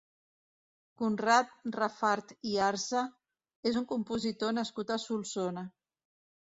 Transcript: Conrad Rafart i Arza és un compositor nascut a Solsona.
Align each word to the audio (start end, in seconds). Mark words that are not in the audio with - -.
Conrad 1.01 1.51
Rafart 1.75 2.35
i 2.53 2.55
Arza 2.71 3.05
és 3.73 3.81
un 3.85 3.89
compositor 3.95 4.59
nascut 4.63 4.99
a 4.99 5.03
Solsona. 5.09 5.71